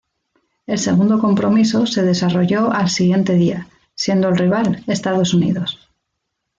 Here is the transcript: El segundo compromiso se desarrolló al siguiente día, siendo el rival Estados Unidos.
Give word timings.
El 0.65 0.79
segundo 0.79 1.19
compromiso 1.19 1.85
se 1.85 2.01
desarrolló 2.01 2.73
al 2.73 2.89
siguiente 2.89 3.33
día, 3.33 3.67
siendo 3.93 4.29
el 4.29 4.35
rival 4.37 4.83
Estados 4.87 5.35
Unidos. 5.35 5.91